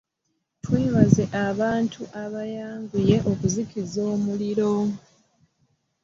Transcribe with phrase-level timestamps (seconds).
[0.63, 4.71] Twebaza abantu abaayanguye okuzikiza omuliro.